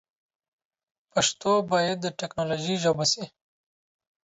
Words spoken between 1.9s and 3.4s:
د ټیکنالوژي ژبه سی.